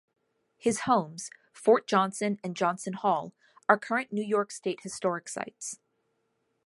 His 0.57 0.79
homes, 0.89 1.29
Fort 1.53 1.85
Johnson 1.85 2.39
and 2.43 2.55
Johnson 2.55 2.93
Hall 2.93 3.33
are 3.69 3.77
current 3.77 4.11
New 4.11 4.25
York 4.25 4.49
State 4.51 4.79
Historic 4.81 5.29
Sites. 5.29 5.77